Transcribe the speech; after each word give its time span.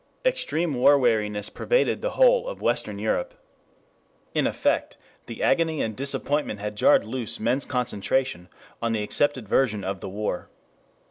Extreme 0.25 0.73
war 0.73 0.97
weariness 0.97 1.51
pervaded 1.51 2.01
the 2.01 2.09
whole 2.17 2.47
of 2.47 2.59
western 2.59 2.97
Europe. 2.97 3.35
In 4.33 4.47
effect, 4.47 4.97
the 5.27 5.43
agony 5.43 5.83
and 5.83 5.95
disappointment 5.95 6.59
had 6.59 6.75
jarred 6.75 7.05
loose 7.05 7.39
men's 7.39 7.65
concentration 7.65 8.49
on 8.81 8.93
the 8.93 9.03
accepted 9.03 9.47
version 9.47 9.83
of 9.83 10.01
the 10.01 10.09
war. 10.09 10.49